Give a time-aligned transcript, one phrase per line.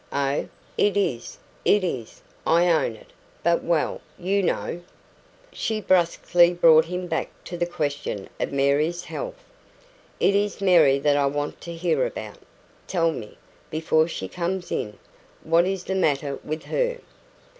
[0.11, 0.47] "Oh,
[0.79, 2.23] it is it is.
[2.47, 3.11] I own it;
[3.43, 4.81] but well, you know"
[5.61, 9.43] She brusquely brought him back to the question of Mary's health.
[10.19, 12.39] "It is Mary that I want to hear about.
[12.87, 13.37] Tell me
[13.69, 14.97] before she comes in
[15.43, 16.97] what is the matter with her?"